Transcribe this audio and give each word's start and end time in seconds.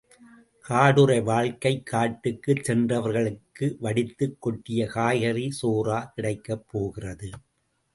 காடுறை 0.65 1.23
வாழ்க்கை 1.23 1.83
காட்டுக்குச் 1.91 2.63
சென்றவர்களுக்கு 2.63 3.77
வடித்துக் 3.79 4.37
கொட்டிய 4.41 4.89
காய்கறிச் 4.95 5.57
சோறா 5.61 6.11
கிடைக்கப் 6.15 6.67
போகிறது? 6.67 7.29